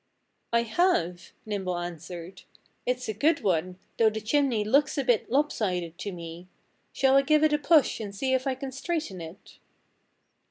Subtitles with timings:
[0.51, 2.41] "I have," Nimble answered.
[2.87, 6.47] "It's a good one, though the chimney looks a bit lopsided, to me.
[6.91, 9.59] Shall I give it a push and see if I can straighten it?"